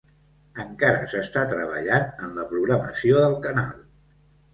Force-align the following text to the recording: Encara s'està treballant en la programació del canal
Encara 0.61 1.01
s'està 1.11 1.43
treballant 1.51 2.07
en 2.29 2.33
la 2.39 2.45
programació 2.53 3.21
del 3.27 3.37
canal 3.45 3.77